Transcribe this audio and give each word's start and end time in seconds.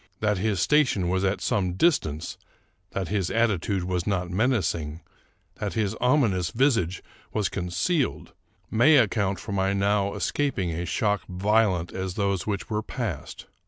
That 0.19 0.39
his 0.39 0.59
station 0.59 1.09
was 1.09 1.23
at 1.23 1.41
some 1.41 1.73
distance, 1.73 2.35
that 2.89 3.09
his 3.09 3.29
attitude 3.29 3.83
was 3.83 4.07
not 4.07 4.31
menacing, 4.31 5.01
that 5.59 5.73
his 5.73 5.93
ominous 6.01 6.49
visage 6.49 7.03
was 7.33 7.49
concealed, 7.49 8.33
may 8.71 8.97
account 8.97 9.39
for 9.39 9.51
my 9.51 9.73
now 9.73 10.15
escaping 10.15 10.71
a 10.71 10.85
shock 10.87 11.21
vio 11.29 11.73
lent 11.75 11.91
as 11.93 12.15
those 12.15 12.47
which 12.47 12.67
were 12.67 12.81
past. 12.81 13.45